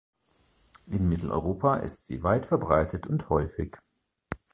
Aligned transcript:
In 0.87 1.09
Mitteleuropa 1.09 1.75
ist 1.75 2.07
sie 2.07 2.23
weit 2.23 2.47
verbreitet 2.47 3.05
und 3.05 3.29
häufig. 3.29 3.77